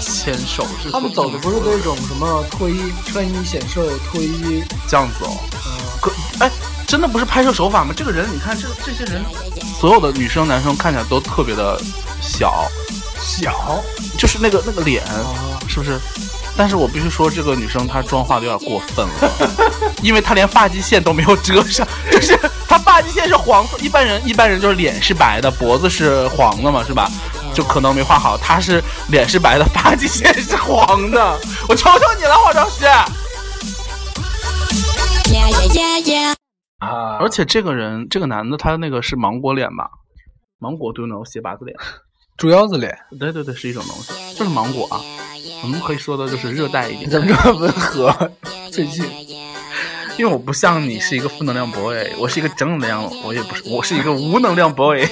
[0.00, 0.64] 纤瘦。
[0.80, 5.36] 是他们走的不是那种什么脱衣穿衣显瘦、脱衣，这样子哦。
[5.66, 6.50] 嗯，可哎，
[6.86, 7.92] 真的不是拍摄手法吗？
[7.94, 9.24] 这个人，你看这这些人，
[9.78, 11.78] 所有的女生男生看起来都特别的
[12.22, 12.70] 小，
[13.20, 13.82] 小
[14.16, 16.00] 就是那个那个脸，啊，是不是？
[16.58, 19.30] 但是我必须说，这个女生她妆化的有点过分了，
[20.02, 22.36] 因为她连发际线都没有遮上，就是
[22.68, 27.08] 她发际线是黄色，一般人一般人就是脸是白的，脖子是黄的嘛，是吧？
[27.54, 32.86] 就可能没画好，她是脸是白的，发际线是黄的，我求求你了，化妆师！
[36.80, 39.88] 啊而且这个人，这个男的，他那个是芒果脸吧？
[40.58, 41.76] 芒果对那种斜八字脸，
[42.36, 45.00] 猪腰子脸，对对对，是一种东西，就是芒果啊。
[45.62, 48.30] 我们可以说的就是热带一点，怎么这么温和？
[48.70, 49.04] 最近
[50.16, 55.06] 因为我不像你是一个负能量 boy，我是一个正能量，我也不是，我是一个无能量 boy。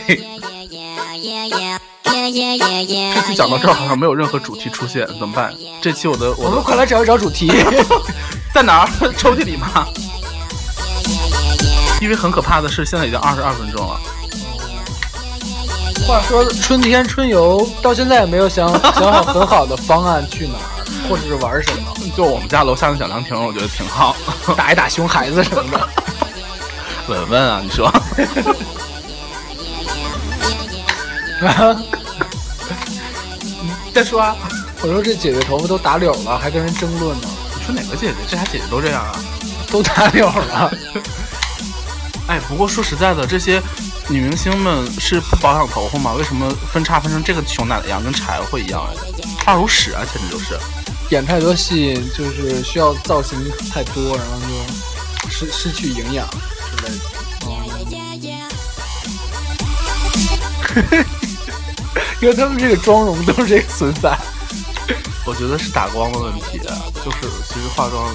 [2.13, 5.55] 这期讲到这儿好像没有任何主题出现，怎么办？
[5.81, 7.53] 这期我的我们快来找一找主题。
[8.53, 8.89] 在哪儿？
[9.17, 9.87] 抽屉里吗？
[12.01, 14.01] 因为很可怕的是，现在已经二十二分钟了。
[16.05, 24.15] 话说春天春游到现在也没有想 想好很好的方案去哪儿，或者是玩什么，就我们家楼下的小凉亭，我觉得挺好。
[24.57, 25.89] 打一打熊孩子什么的。
[27.09, 27.91] 稳稳啊，你说？
[33.93, 34.37] 再说啊，
[34.83, 37.29] 我说这姐姐头发都打绺了，还跟人争论呢，
[37.59, 38.15] 你说哪个姐姐？
[38.29, 39.19] 这俩姐姐都这样啊？
[39.71, 40.71] 都打绺了。
[42.29, 43.63] 哎，不过说实在的，这些
[44.09, 46.13] 女明星们是不保养头发吗？
[46.15, 48.95] 为什么分叉分成这个熊奶奶样，跟柴火一样哎？
[49.45, 50.59] 发如屎啊，简直就是！
[51.11, 53.39] 演太多戏，就是需要造型
[53.73, 54.33] 太多，然后
[55.23, 57.01] 就失失去营养之类的。
[62.21, 64.17] 因为他们这个妆容都是这个存在。
[65.25, 66.61] 我觉得是打光的问题，
[67.05, 68.15] 就是其实化妆。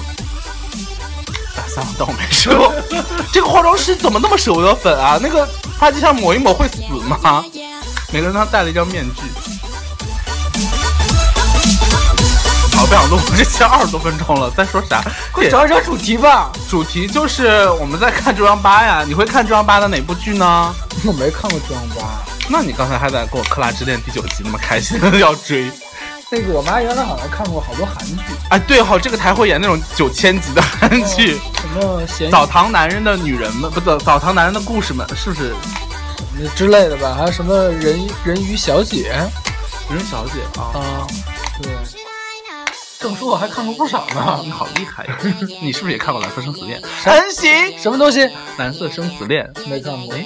[1.56, 2.72] 哎，算了，当我没说。
[3.32, 5.18] 这个化妆师怎么那么舍不得粉啊？
[5.22, 5.46] 那个
[5.82, 6.76] 发际上抹一抹会死
[7.08, 7.44] 吗？
[8.12, 9.22] 每个人他戴了一张面具。
[12.76, 15.02] 好，不想录，这期二十多分钟了，在说啥？
[15.32, 16.52] 快找一找主题吧。
[16.70, 19.02] 主题就是我们在看《中央八》呀。
[19.04, 20.72] 你会看《中央八》的哪部剧呢？
[21.04, 25.64] 我没看过《中央八那你刚才还在跟我《克拉之恋》第九集那么开心的要追？》，
[26.30, 31.32] 那个我妈原来好像看过好多韩剧，哎，对哈、这个台会演那种九千集的韩剧。
[31.32, 35.54] 什么咸澡堂男人的女人们，不澡澡堂男人的故事们，是不是？
[36.38, 39.08] 鱼之类的吧，还有什么人人鱼小姐
[39.90, 41.06] 人鱼小姐啊，啊，
[41.60, 41.70] 对。
[42.98, 44.40] 这么说我还看过不少呢。
[44.44, 45.18] 你好厉害呀！
[45.60, 46.80] 你是不是也看过《蓝色生死恋》？
[47.02, 48.30] 神行，什么东西？
[48.58, 49.44] 蓝色生死恋。
[49.66, 50.14] 没看过。
[50.14, 50.24] 哎，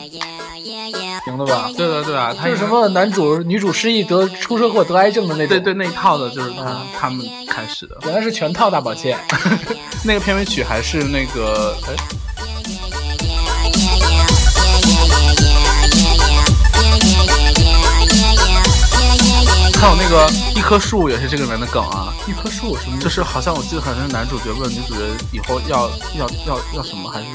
[1.25, 1.71] 行的吧？
[1.77, 2.67] 对的对啊，他就是什？
[2.67, 5.49] 么男主女主失忆得出车祸得癌症的那种。
[5.49, 7.97] 对对，那一套的就是他他们开始的。
[8.05, 9.19] 原来是全套大保健。
[10.05, 11.97] 那个片尾曲还是那个哎，
[19.81, 25.01] 还有那个一棵树也是这个里面的梗啊，一棵树什么就是好像我记得好像是男主角问女主角
[25.33, 27.27] 以后要要要要什么，还是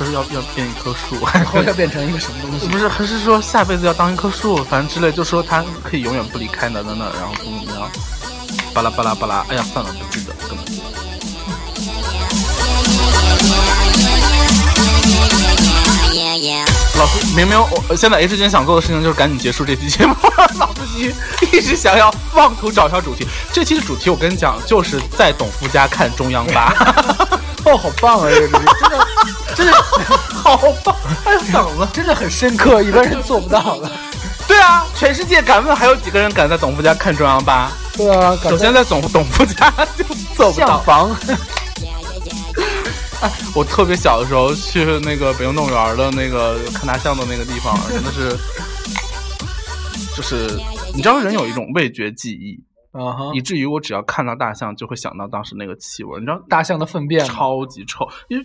[0.00, 2.66] 就是要要变一棵树， 还以后要变成一个什么东西？
[2.68, 7.90] 不是还是说下辈子要当一棵树，反正之类，就说他可以永远不离开哪哪哪，然后怎么怎么样，
[8.72, 10.58] 巴拉巴拉巴拉，哎呀算了，不记得根。
[16.96, 17.58] 老司明明
[17.88, 20.14] 我现在 H 君想做的事情就是赶紧结束这期节目，
[20.58, 21.14] 老司机
[21.52, 23.26] 一直想要妄图找一条主题。
[23.52, 26.74] 这期的主题我跟你讲，就是在董夫家看中央八，
[27.64, 28.28] 哦，好棒啊！
[28.30, 29.06] 这个真的
[29.54, 29.72] 真的
[30.42, 30.94] 好棒，
[31.24, 31.88] 还有嗓子。
[31.92, 33.90] 真的很深刻，一般人做不到的。
[34.48, 37.70] 对啊，全世界敢问还有几个人敢在董夫家看中央八？
[37.96, 40.04] 对啊，首先在董董夫家就
[40.36, 40.84] 做不到相。
[40.84, 41.16] 房，
[43.54, 48.36] 我特别小的时候去那个北京动物园的那个看大象的那个地方，真的是，
[50.16, 50.58] 就是
[50.94, 52.58] 你知道人有一种味觉记忆，
[52.92, 58.44] 啊哈以，至于我只要看到大象就会想到当时那个气味，你知道大象的粪便超级臭，因为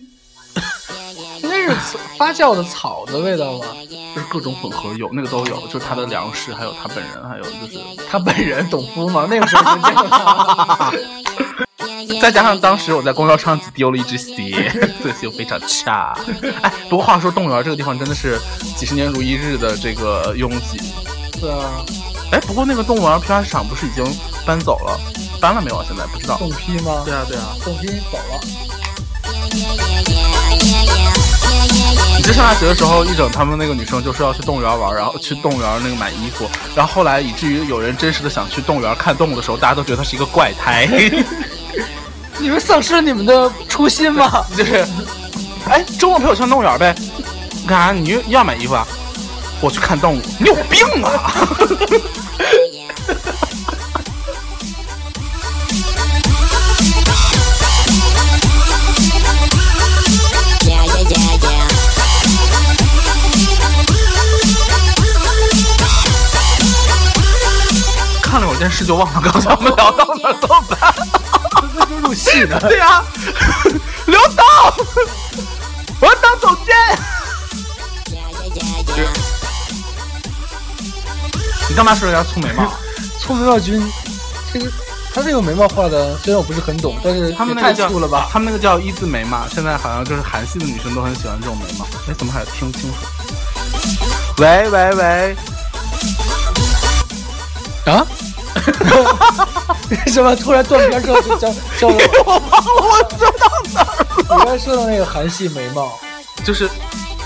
[1.42, 3.66] 应该是发酵的草的味道吗？
[4.14, 7.78] 就是各种混合有，那个都有，就是它的粮食，还有它本人，还有就是
[8.08, 10.92] 他本人董夫嘛，那个时候就见过他。
[12.20, 14.70] 再加上当时我在公交车上只丢了一只鞋，
[15.02, 16.16] 色性非常差。
[16.62, 18.38] 哎，不过话说，动物园这个地方真的是
[18.76, 20.78] 几十年如一日的这个拥挤。
[21.40, 21.84] 对啊，
[22.32, 24.04] 哎，不过那个动物园批发市场不是已经
[24.44, 24.98] 搬走了？
[25.40, 25.84] 搬了没有啊？
[25.86, 26.36] 现在不知道。
[26.38, 27.02] 动批吗？
[27.04, 27.54] 对啊，对啊。
[27.64, 28.40] 动批走了。
[32.16, 40.88] 你这上大学的时候，一整他们那个女生就说要去动物园玩，然后去动物园那个买衣服，然后后来以至于有人真实的想去动物园看动物的时候，大家都觉得他是一个怪胎，
[42.38, 44.44] 你们丧失了你们的初心吗？
[44.56, 44.84] 就是，
[45.68, 46.94] 哎，周末陪我去动物园呗？
[47.66, 47.92] 干啥？
[47.92, 48.86] 你又又要买衣服啊？
[49.60, 51.32] 我去看动物，你有病啊！
[68.22, 70.94] 看了会儿电视就忘了刚才我们聊到哪儿怎么办？
[71.74, 72.58] 这就入戏呢。
[72.60, 73.02] 对呀、
[74.04, 74.44] 刘总，
[76.00, 76.76] 我要当总监。
[81.68, 82.72] 你干嘛说人家粗眉毛？
[83.18, 83.82] 粗眉毛君，
[84.52, 84.70] 这个
[85.12, 88.28] 他这个眉毛画的，虽然我不是很懂，但是他们那个叫粗了吧？
[88.30, 91.84] 他们那个叫一字眉嘛，现在好像就是韩系的女生都很喜欢这种眉毛。
[92.08, 92.96] 哎，怎么还听不清楚？
[94.38, 95.36] 喂喂喂，
[97.86, 98.06] 啊？
[99.90, 101.48] 为 什么突然断片之后就叫
[101.78, 101.94] 叫我？
[102.26, 104.06] 我忘了我说到哪儿了？
[104.18, 105.98] 你刚才说的那个韩系眉毛，
[106.44, 106.68] 就是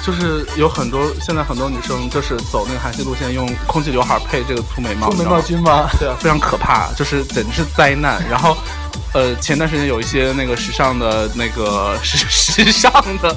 [0.03, 5.89] 就是有很多现在很多女生就是走那个韩系路线，用空气刘海配这个粗眉毛，粗眉毛君吗？
[5.99, 8.23] 对啊，非常可怕，就是简直是灾难。
[8.29, 8.57] 然后，
[9.13, 13.37] 呃，前段时间有一些那个时尚的那个时时尚的，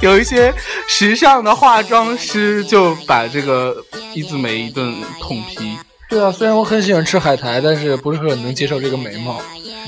[0.00, 0.54] 有一些
[0.86, 3.76] 时尚的化妆师就把这个
[4.14, 5.76] 一字眉一顿痛批。
[6.08, 9.40] 对啊，虽然我很喜欢吃海苔，但是不是很能接受这个眉毛，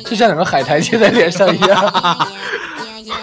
[0.05, 2.29] 就像两个海苔贴在脸上一样。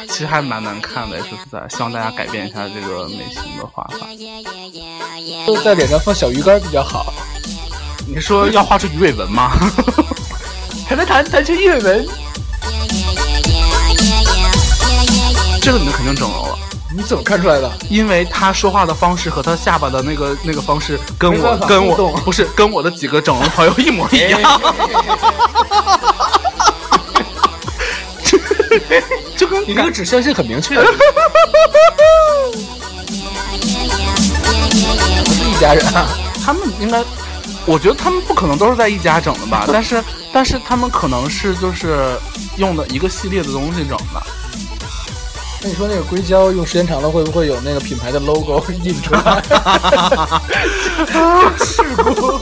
[0.09, 4.07] 其实还蛮难看的，说实在，希望大家改变一下这个眉形的画法。
[5.45, 7.13] 就在脸上放小鱼干比较好。
[8.07, 9.51] 你说要画出鱼尾纹吗？
[10.87, 12.07] 弹弹弹弹成鱼尾纹，
[15.61, 16.57] 这个你就肯定整容了。
[16.95, 17.69] 你怎么看出来的？
[17.89, 24.41] 因为他说话的方式和他下巴的那个那个方式，跟我跟我不是跟我的几个整容朋友一模一样，
[29.37, 30.75] 就跟你这个指向性很明确。
[30.75, 30.81] 不
[35.33, 36.07] 是一家人啊。
[36.43, 37.03] 他们应该，
[37.65, 42.17] 我觉得他们不可能都是在一家整的吧， 但是但是他们可能是就是
[42.57, 44.21] 用的一个系列的东西整的。
[45.61, 49.41] 那你说那个硅胶用时间长了会不会有那个品牌的 logo 印出来？
[51.59, 52.39] 事故。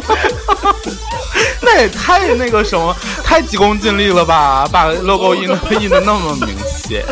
[1.61, 4.67] 那也太那个什么，太急功近利了吧？
[4.71, 6.54] 把 logo 印的 印的那么明
[6.87, 7.05] 显。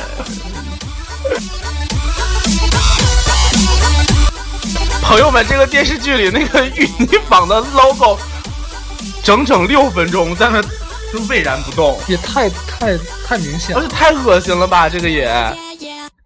[5.02, 8.18] 朋友们，这个电视剧里那个御泥坊的 logo，
[9.24, 13.94] 整整六分钟在那就巍然不动，也太太太明显了而且。
[13.94, 14.90] 太恶心了吧？
[14.90, 15.30] 这个也，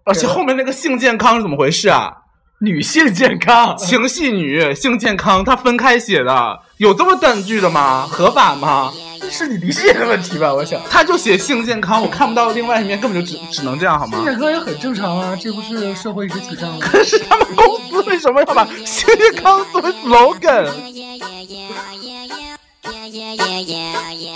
[0.05, 2.11] 而且后面那个性健康是怎么回事啊？
[2.59, 8.07] 女性健康，情系女性健康，它分开写的，有这么断句的吗？
[8.09, 8.91] 合法吗？
[9.29, 10.53] 是你理解的问题吧？
[10.53, 14.19] 我想，他就写性健康，我看不到另外一面，根本就只只能这样好吗？
[14.23, 16.77] 健康也很正常啊，这不是社会一直提倡吗？
[16.81, 20.67] 可是他们公司为什么要把 性健康作为 slogan？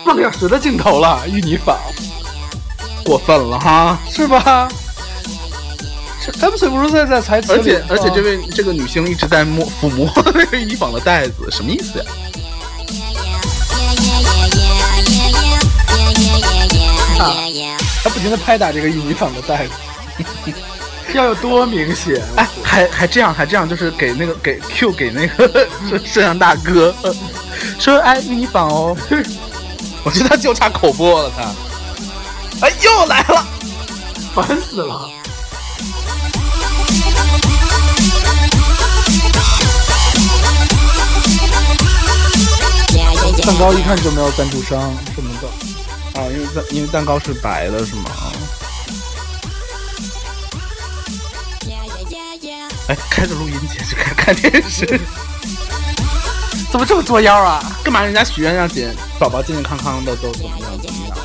[0.05, 1.77] 半个小时的镜头了，与你仿
[3.03, 3.97] 过分了哈！
[4.09, 4.67] 是吧？
[6.23, 12.05] 是 M 水不是在在台词而且而且这位这个女星一直在摸抚摸那个衣纺的袋子，什么意思呀？
[17.23, 18.09] 他。
[18.09, 19.73] 不停的拍打这个玉米坊的袋子，
[21.13, 22.21] 要有多明显？
[22.35, 25.47] 哎，还还这样还这样，就是给那个给 Q 给那个
[25.89, 26.93] 摄摄像大哥。
[27.03, 27.13] 呃
[27.79, 28.97] 说，哎，玉米坊哦，
[30.03, 31.43] 我觉得他就差口播了，他，
[32.67, 33.45] 哎，又来了。
[34.33, 35.09] 烦死了！
[43.43, 44.79] 蛋糕一看就没有赞助商
[45.15, 45.30] 什么
[46.29, 48.11] 因为蛋因为蛋糕是白的，是吗？
[52.87, 54.85] 哎，开着录音键就开始看电视，
[56.71, 57.63] 怎么这么作妖啊？
[57.83, 58.03] 干嘛？
[58.03, 61.17] 人家许愿让姐宝宝健健康康的，都怎么样怎么样？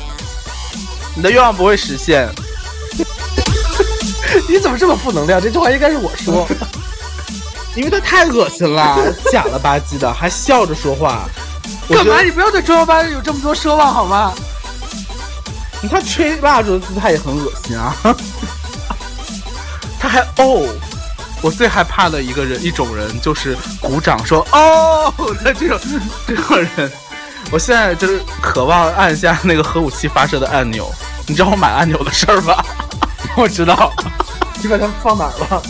[1.15, 2.29] 你的愿望不会实现，
[4.47, 5.41] 你怎么这么负能量？
[5.41, 6.47] 这句话应该是我说。
[7.75, 11.27] 因为他太恶心了，假了吧唧的，还笑着说话。
[11.89, 12.21] 干嘛？
[12.21, 14.33] 你不要对中央八有这么多奢望好吗？
[15.89, 17.95] 他吹蜡烛的姿态也很恶心啊！
[19.99, 20.67] 他还哦，
[21.41, 25.13] 我最害怕的一个人一种人就是鼓掌说哦
[25.43, 25.79] 的这种
[26.25, 26.91] 这种人。
[27.51, 30.91] 我现在就是渴望按下那个核武器发射的按钮。
[31.27, 32.65] 你知道我买按钮的事儿吧？
[33.37, 33.93] 我知道。
[34.61, 35.61] 你把它放哪儿了？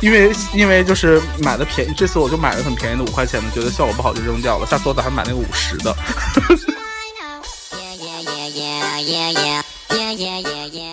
[0.00, 4.66] 因为因为就是买的便宜，这次我就买了很便宜的五块钱的，觉得效果不好就扔掉了。
[4.66, 5.96] 下次我打算买那个五十的。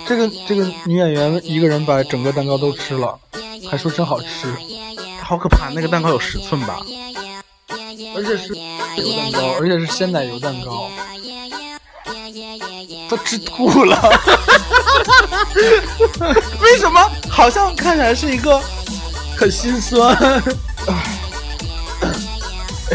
[0.08, 3.18] 这个这个女演员一个人把整个蛋糕都吃了，
[3.70, 4.54] 还说真好吃，
[5.22, 5.70] 好可怕！
[5.70, 6.80] 那个蛋糕有十寸吧？
[8.16, 8.56] 而且是
[8.98, 10.90] 油蛋糕，而且是鲜奶油蛋糕，
[13.10, 13.98] 都吃吐了。
[16.62, 17.12] 为什么？
[17.30, 18.62] 好像看起来是一个
[19.38, 20.16] 很心酸。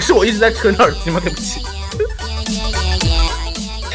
[0.01, 1.20] 是我一直在扯你耳机吗？
[1.23, 1.61] 对不起。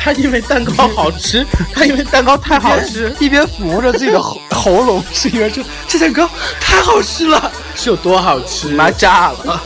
[0.06, 6.30] 他因为蛋糕好吃， 他因为蛋糕太好吃，一边抚摸着自己的喉喉咙，是一边说：“这蛋糕
[6.62, 9.63] 太好吃了，是有多好吃？”妈炸了！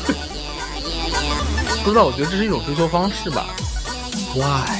[1.83, 3.47] 不知道，我觉得这是一种追求方式吧。
[4.33, 4.79] Why？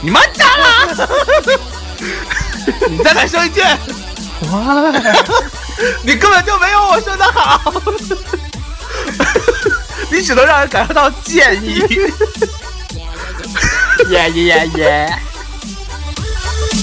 [0.00, 1.08] 你妈炸了！
[2.88, 3.60] 你再来说一句。
[4.42, 5.12] Why？
[6.04, 7.72] 你根本就没有我说的好，
[10.08, 11.82] 你只能让人感受到建议。
[14.10, 15.18] 耶耶耶耶！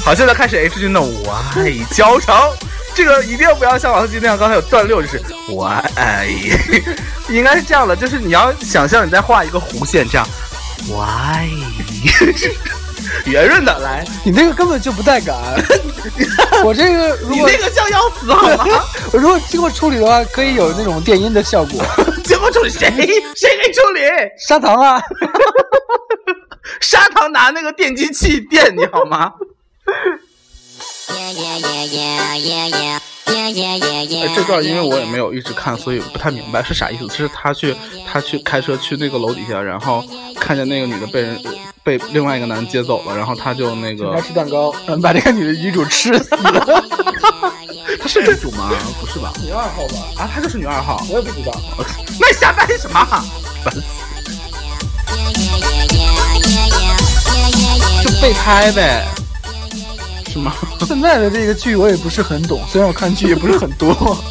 [0.04, 2.36] 好，现在开始 H 君的我爱教程，
[2.96, 6.28] 这个一定不要像老司机那样，刚才有断六，就是我爱，
[7.30, 10.28] 应该是这样的，就是你要想象你在画一个弧线，这样，
[10.90, 11.48] 我爱，
[13.26, 15.36] 圆润的来，你那个根本就不带感。
[16.64, 18.84] 我这个如果你那个像要死好吗？
[19.12, 21.84] 我 如果经过处理的话，可以有那种电音的效果。
[22.24, 22.90] 经过处理谁
[23.36, 24.02] 谁给处理？
[24.40, 25.02] 砂糖啊！
[26.80, 29.34] 砂糖拿那个电击器电你好吗？
[31.08, 31.34] 哎，
[34.36, 37.10] 这段因为我也没有一直看，所以不太明白是啥意思。
[37.10, 37.76] 是他去
[38.08, 40.04] 他去开车去那个楼底下，然后
[40.36, 41.42] 看见那个女的被人
[41.84, 46.84] 被另外一个男人接走了，然后他就那个要吃蛋糕，嗯，把这个女的女主吃死了。
[48.00, 48.72] 他是女主吗？
[49.00, 49.34] 不是吧？
[49.44, 50.24] 女二号吧？
[50.24, 51.04] 啊，他就是女二号。
[51.10, 51.52] 我也不知道。
[52.20, 53.06] 那你瞎掰什么？
[53.64, 53.82] 烦死！
[58.04, 59.08] 就被拍呗，
[60.32, 60.54] 是吗？
[60.88, 64.18] 现在的这个剧我也不是很懂，虽然我看剧也不是很多。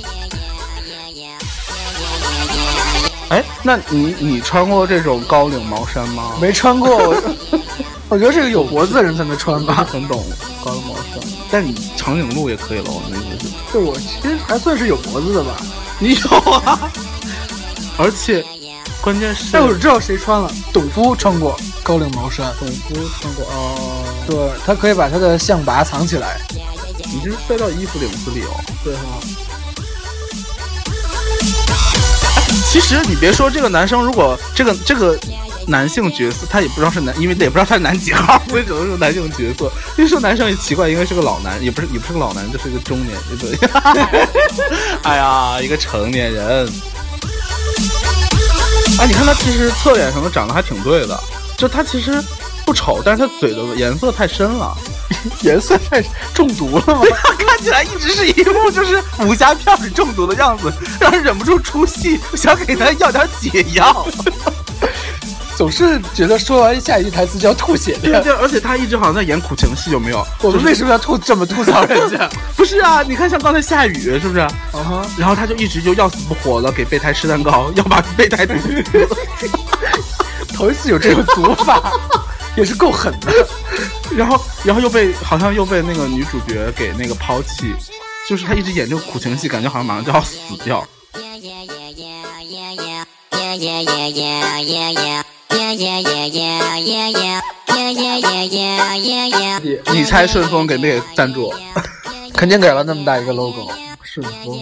[3.30, 6.32] 哎，那你你穿过这种高领毛衫吗？
[6.40, 7.14] 没穿过，我
[8.10, 9.86] 我觉得这个有脖子的人才能穿吧。
[9.88, 10.24] 很懂
[10.64, 13.52] 高领毛衫，但你长颈鹿也可以了，我那意思是。
[13.72, 15.56] 对我其实还算是有脖子的吧。
[16.00, 16.90] 你有啊，
[17.96, 18.44] 而且
[19.02, 24.36] 关键是但我知道谁穿了，董夫穿过高领毛衫，董夫穿过哦，对
[24.66, 26.38] 他可以把他的象拔藏起来。
[27.12, 28.50] 你这是塞到衣服领子里哦。
[28.84, 29.18] 对哈，
[32.70, 35.18] 其实你别说这个男生，如果这个这个
[35.66, 39.72] 男性角色，他也不知道是男，因为也不知道他是男几号，所以只能说男性角色。
[39.96, 43.58] 因为说男生也奇怪，应该是个老男，也不是也不是个老男，就是一个中年，对。
[45.02, 46.70] 哎呀，一个成年人。
[49.00, 51.18] 哎，你看他其实侧脸什么长得还挺对的，
[51.56, 52.22] 就他其实
[52.66, 54.76] 不丑，但是他嘴的颜色太深了。
[55.40, 56.02] 颜色太
[56.34, 57.00] 中毒了吗？
[57.38, 60.70] 看起来一直是一副就是武侠片里中毒的样子，
[61.00, 64.06] 让人忍不住出戏，想给他要点解药。
[65.60, 68.10] 总是觉得说完下一句台词就要吐血的。
[68.10, 70.26] 对对，而且他一直好像在演苦情戏，有没有？
[70.40, 72.26] 我们为什么要吐这么吐槽人家？
[72.56, 73.02] 不是啊？
[73.02, 74.38] 你看像刚才下雨，是不是？
[74.38, 78.82] 啊哈，然后他就一直就要死不活的给备胎吃蛋糕，要把备胎毒死。
[80.54, 81.92] 头一次有这种读法，
[82.56, 83.46] 也是够狠的。
[84.16, 87.74] 然后，然后又被好像又被那个女主角给那个抛弃，
[88.26, 90.82] 就是他一直演这个苦情戏，感觉好像马上就要死掉。
[99.92, 101.52] 你猜顺丰给没给赞助？
[102.34, 103.70] 肯定给了那么大一个 logo，
[104.02, 104.58] 顺丰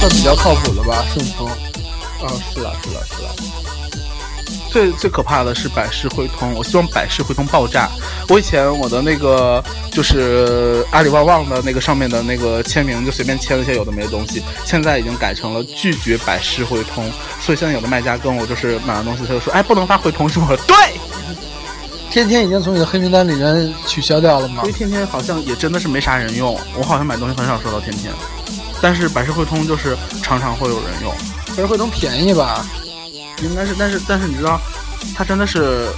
[0.00, 1.04] 算比较靠谱了吧？
[1.12, 3.63] 顺丰，啊，是了，是了，是了。
[4.74, 7.88] 最最可怕的是百世汇通，我希望百世汇通爆炸。
[8.28, 9.62] 我以前我的那个
[9.92, 17.08] 就是阿里旺旺的那个上面的那个签名，就随便签了些有的没的东西，现在已经改成了拒绝百世汇通。
[17.40, 20.48] 所以现在有的卖家跟我就是买完东西，他就说，哎，不能发汇通是吗？
[20.66, 20.76] 对，
[22.10, 24.72] 天天已经从你的黑名单里面取消掉了吗因为？
[24.72, 28.12] 天天好像也真的是没啥人用，我好像买东西很少收到天天，
[28.82, 31.14] 但是百世汇通就是常常会有人用。
[31.50, 32.66] 百世汇通便宜吧？
[33.42, 34.60] 应该是，但是但是你知道，
[35.14, 35.88] 他真的是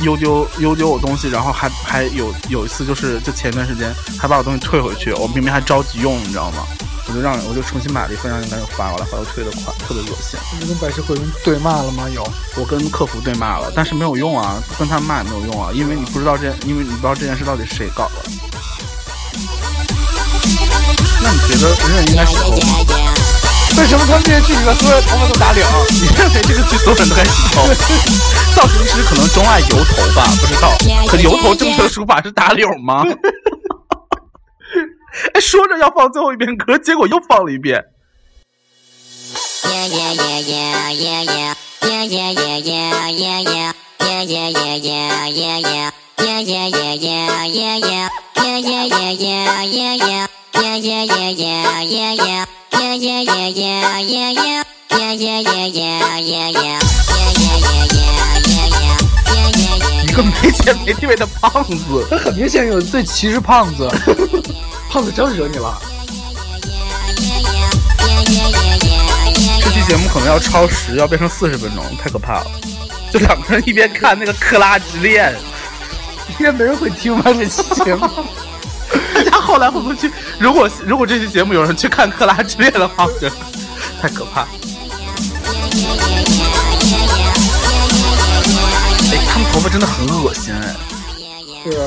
[0.00, 6.64] 邮丢邮丢我东西，然后还还有有一次就是就前一段时间还把我东西退回去，我明明还着急用，你知道吗？
[7.06, 10.40] 我就让我就重新买了一份，让人家又发过来，后来又退的款，特别恶心。
[10.58, 12.08] 你跟百世汇通对骂了吗？
[12.08, 12.26] 有。
[12.56, 18.22] 我跟客服对骂了，但是没有用啊，跟他们骂也没有用啊，因为你不知道这，因为你不知道这件事到底是谁搞的。
[21.22, 23.03] 那你觉得人人应该是头吗？
[23.76, 25.64] 为什么他们这些剧里面所有人头发都打领？
[26.00, 27.66] 你认为这个剧所有人都该洗头？
[28.54, 30.70] 造型师可能钟爱油头吧，不知道。
[31.08, 33.02] 可油头正确的说法是打绺吗？
[35.34, 37.84] 哎，说着要放最后一遍歌，结果又放了一遍。
[60.02, 63.88] 一个没钱没地位的胖子，他很明显有最歧视胖子，
[64.90, 65.76] 胖子真惹你了。
[69.60, 72.46] 这期节目可能要超时，要变成四十分钟，太可怕了。
[73.12, 75.34] 就两个人一边看那个《克拉之恋》，
[76.38, 78.08] 应该没人会听吧这期节目？
[79.54, 80.10] 后来会不会去？
[80.36, 83.36] 如果如果这期节目有人去看《克拉之恋》的话，我觉得
[84.02, 84.40] 太可怕。
[89.12, 90.74] 哎，他们头发真的很恶心哎，
[91.62, 91.86] 是啊，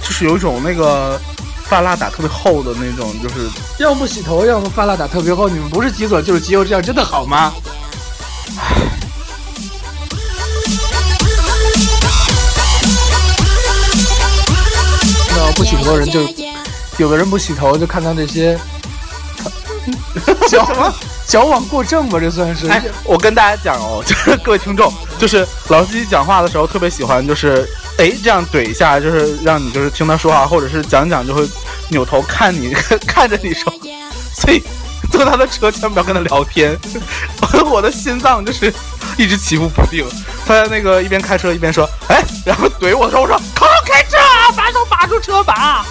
[0.00, 1.20] 就是有一种那个
[1.64, 3.50] 发蜡打特别厚的那种，就是
[3.80, 5.48] 要么洗头，要么发蜡打特别厚。
[5.48, 7.52] 你们不是极左就是极右，这样真的好吗？
[15.34, 16.20] 那不洗头的人就，
[16.98, 18.58] 有的人不洗头就看到这些，
[20.48, 20.92] 矫
[21.26, 22.68] 矫枉过正吧，这算是。
[22.68, 27.68] 哎，我跟大家讲哦， 就是各位听众，就是老司机讲话的时候特别喜欢，就是
[27.98, 31.48] 哎这样怼一下，就是让你就是听他说话，或者是讲讲就会
[31.88, 32.74] 扭头看你
[33.06, 33.72] 看着你说，
[34.34, 34.62] 所以
[35.10, 36.78] 坐他的车千万不要跟他聊天，
[37.70, 38.72] 我的心脏就是
[39.16, 40.06] 一直起伏不定。
[40.46, 44.18] 他在那个一边开车一边说，哎，然后怼我的时候我说，靠开车，
[44.56, 45.84] 把手把住车把。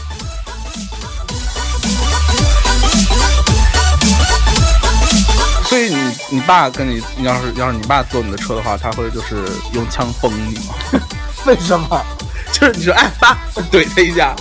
[6.42, 10.76] 爸跟你，你要是要是你爸坐你的车的话，他会就是用枪崩你吗？
[11.46, 12.06] 为什么？
[12.54, 13.38] 就是你说哎爸，
[13.72, 14.36] 怼他一下，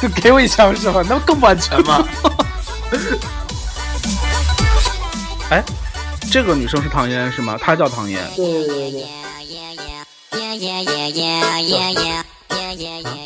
[0.00, 1.02] 就给我一枪是吗？
[1.08, 2.06] 那不更不安全吗？
[5.50, 5.62] 哎，
[6.30, 7.58] 这个女生是唐嫣是吗？
[7.60, 8.20] 她叫唐嫣。
[8.36, 9.06] 对对对。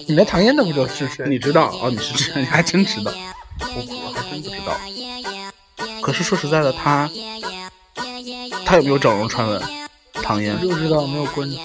[0.07, 1.25] 你连唐嫣都不知道是谁？
[1.29, 1.89] 你知道哦？
[1.91, 3.13] 你是知，你还真知道，
[3.61, 4.77] 我我还真不知道。
[6.03, 7.09] 可是说实在的，她
[8.65, 9.63] 她有没有整容传闻？
[10.23, 11.57] 唐嫣我就知道没有关注。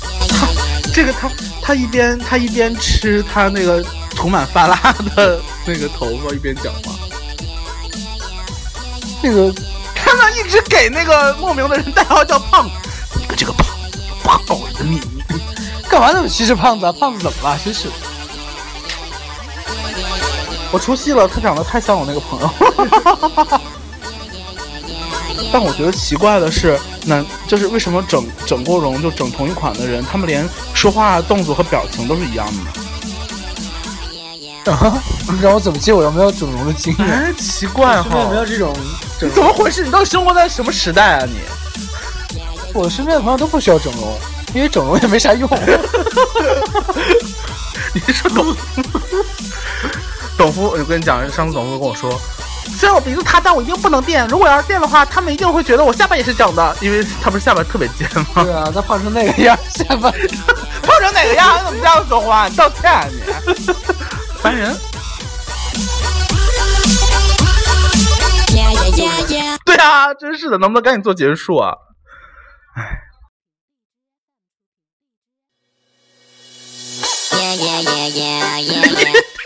[0.92, 1.30] 这个他
[1.62, 4.76] 他一边他一边吃他那个涂满发蜡
[5.16, 6.92] 的那个头发，一边讲话。
[9.22, 9.54] 那个
[9.94, 12.74] 他们一直给那个莫名的人代号叫胖子，
[13.18, 15.02] 你个这个胖子有不可告人的秘密。
[15.88, 16.92] 干嘛那么歧视胖子啊？
[16.92, 17.58] 胖子怎么了？
[17.64, 17.88] 真是。
[20.70, 22.50] 我出戏了，他长得太像我那个朋友。
[25.52, 32.70] 但我觉得奇怪的是，那就是为什么整整过容就整同一款的人，他们连说话动作和表情都是一样的呢？
[34.72, 35.02] 啊！
[35.32, 35.92] 你让我怎么记？
[35.92, 37.08] 我又没有整容的经验。
[37.08, 38.74] 哎，奇怪身边有没，有这种
[39.18, 39.82] 整容怎么回事？
[39.82, 41.38] 你到底生活在什么时代啊你？
[42.74, 44.14] 我身边的朋友都不需要整容，
[44.54, 45.48] 因为整容也没啥用。
[47.94, 48.54] 你说董
[50.36, 52.20] 董夫，我跟你讲，上次董夫跟我说，
[52.78, 54.24] 虽然我鼻子塌，但我一定不能垫。
[54.28, 58.44] 如果要是垫的话，他们一定会觉得我下巴也是整的，因为他不是下巴特别尖吗？
[58.44, 60.12] 对啊，他胖成那个样，下巴
[60.80, 61.58] 胖成哪个样？
[61.58, 62.46] 你怎么这样说话？
[62.46, 63.20] 你道歉啊你！
[64.40, 64.78] 烦人。
[68.54, 69.58] Yeah, yeah, yeah, yeah.
[69.64, 71.74] 对啊，真是的，能不能赶紧做结束啊
[77.32, 78.68] ？Yeah, yeah, yeah, yeah, yeah, yeah.
[78.68, 79.37] Yeah, yeah, yeah.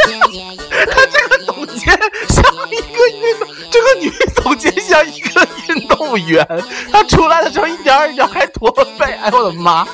[0.90, 1.98] 他这个总监
[2.28, 6.46] 像一个运动，这个女总监像一个运动员，
[6.92, 9.86] 她出来的时候一点儿一点儿还驼背，哎我的妈，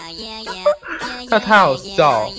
[1.28, 2.30] 那太好笑了。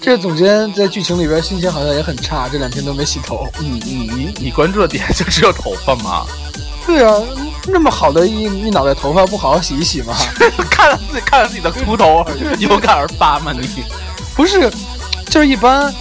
[0.00, 3.46] 这总监在剧情里边心情好像也很差，这两天都没洗头。
[3.60, 6.24] 你你你你关注的点就只有头发吗？
[6.86, 7.14] 对啊，
[7.66, 10.16] 那么好的一一脑袋头发，不好好洗一洗吗？
[10.70, 13.52] 看了自己看了自己的秃头而有感而发吗？
[13.52, 13.84] 你
[14.34, 14.72] 不是，
[15.28, 15.92] 就是一般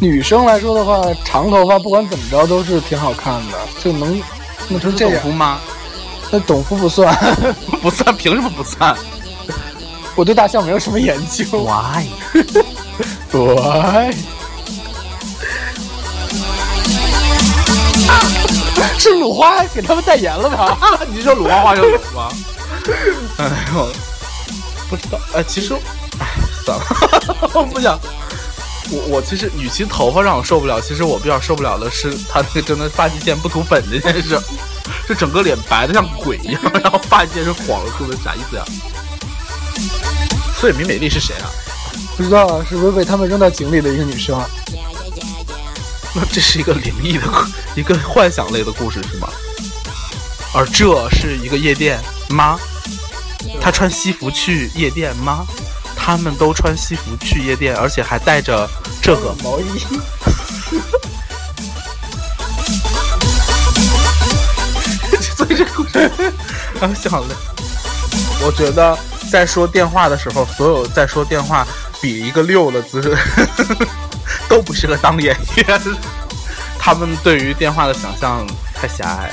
[0.00, 4.20] 女生来说的话，长头发不管怎么着都是挺好看的，就能
[4.68, 5.36] 弄成这样董夫。
[5.36, 5.58] 吗？
[6.30, 7.16] 那董夫不算，
[7.82, 8.96] 不算，凭什么不算
[10.16, 11.44] 我对大象没有什么研究。
[11.62, 12.06] ？Why？
[13.30, 14.14] 对，
[18.98, 20.76] 是鲁花给他们代言了吧？
[21.12, 22.28] 你说鲁花花就有吗？
[23.38, 23.88] 哎呦，
[24.88, 25.18] 不知道。
[25.34, 25.74] 哎，其实，
[26.18, 26.26] 哎，
[26.64, 26.84] 算了，
[27.54, 27.98] 我不想。
[28.90, 34.38] 我我其实，与其头发让我受不了，其实我比较受不了的是他那个真的发际线不涂粉这件事，
[35.08, 38.64] 就整个脸白的像鬼一样，然后发际线是黄色的，啥意思呀？
[40.58, 41.50] 所以米美丽是谁啊？
[42.16, 44.48] 不知道是不是被他们扔到井里的一个女生啊？
[46.14, 47.24] 那这是一个灵异的，
[47.74, 49.28] 一个幻想类的故事是吗？
[50.54, 52.58] 而这是一个夜店吗？
[53.60, 55.46] 他穿西服去夜店吗？
[56.06, 58.70] 他们都穿西服去夜店，而且还带着
[59.02, 59.64] 这个毛衣。
[65.36, 65.98] 所以这故事
[66.80, 67.34] 啊，想了。
[68.40, 68.96] 我觉得
[69.28, 71.66] 在说电话的时候，所有在说电话
[72.00, 73.18] 比一个六的姿势
[74.48, 75.80] 都不适合当演员。
[76.78, 79.32] 他们对于电话的想象太狭隘。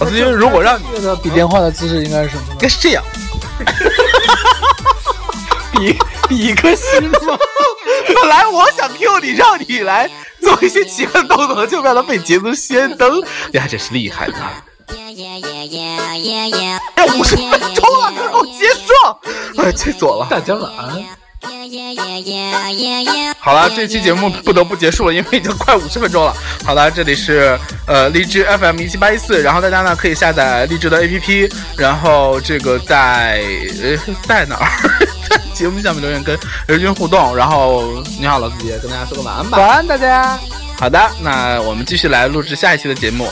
[0.00, 2.58] 老师，因为如果让你觉得比电话的姿势应该是什么呢应？
[2.58, 3.04] 该是这样，
[5.72, 7.38] 比比一颗心吗？
[8.14, 13.22] 本来我想 Q 你，让你来做一些奇怪的动作，就让他被捷足先登，
[13.52, 14.36] 你还真是厉害呢！
[16.94, 19.60] 哎，五十分钟了，快给我结束！
[19.62, 20.26] 哎，气死我了！
[20.30, 21.21] 大家晚安。
[23.40, 26.32] 好了，这期节目不得不结束了，因为已经快五十分钟了。
[26.64, 33.42] 好了，这里是呃荔枝 FM 一七八一四，然后大家呢可以下载荔枝的 APP，然后这个在
[33.82, 34.68] 呃在哪儿？
[35.28, 37.36] 在节目下面留言跟人均互动。
[37.36, 39.58] 然后你好，老司机，跟大家说个晚安吧。
[39.58, 40.38] 晚安，大家。
[40.78, 43.28] 好的，那我们继续来录制下一期的节目。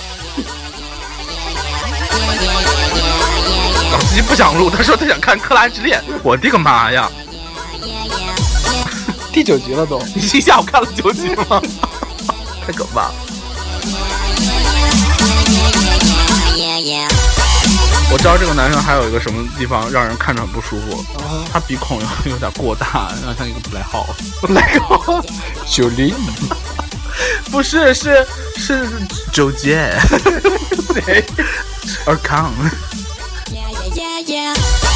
[3.93, 6.01] 老司机不想录，他说他想看《克拉之恋》。
[6.25, 7.09] 我的个妈呀！
[9.33, 10.01] 第九集了都。
[10.15, 11.61] 你一下午看了九集吗？
[12.67, 13.15] 太可怕了！
[18.13, 21.05] 我知道这个男生还有一个什么地方让人看着很不舒服，
[21.53, 24.05] 他鼻孔有有点过大，像一个布莱浩。
[24.49, 25.25] 来个
[25.67, 26.13] 九零，
[27.53, 28.27] 不是，是
[28.57, 28.89] 是
[29.33, 29.97] 周杰，
[30.93, 31.25] 谁？
[32.07, 32.53] 尔康。
[33.53, 34.90] Yeah, yeah, yeah.